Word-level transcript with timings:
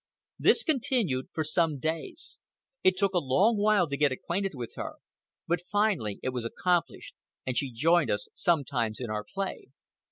This 0.39 0.63
continued 0.63 1.27
for 1.31 1.43
some 1.43 1.77
days. 1.77 2.39
It 2.83 2.97
took 2.97 3.13
a 3.13 3.19
long 3.19 3.55
while 3.57 3.87
to 3.87 3.95
get 3.95 4.11
acquainted 4.11 4.53
with 4.55 4.73
her, 4.73 4.93
but 5.47 5.61
finally 5.61 6.19
it 6.23 6.29
was 6.29 6.43
accomplished 6.43 7.13
and 7.45 7.55
she 7.55 7.71
joined 7.71 8.09
us 8.09 8.27
sometimes 8.33 8.99
in 8.99 9.11
our 9.11 9.23
play. 9.23 9.65